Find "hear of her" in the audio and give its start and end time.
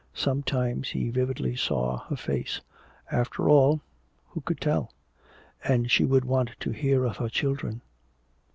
6.71-7.29